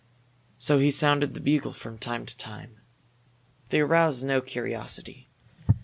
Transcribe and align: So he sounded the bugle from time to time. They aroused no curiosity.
So 0.57 0.79
he 0.79 0.89
sounded 0.89 1.35
the 1.35 1.39
bugle 1.39 1.73
from 1.73 1.99
time 1.99 2.25
to 2.25 2.35
time. 2.35 2.79
They 3.69 3.81
aroused 3.81 4.25
no 4.25 4.41
curiosity. 4.41 5.29